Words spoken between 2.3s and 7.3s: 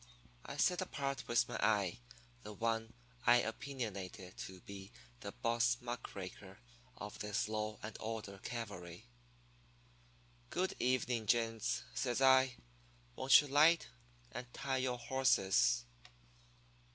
the one I opinionated to be the boss muck raker of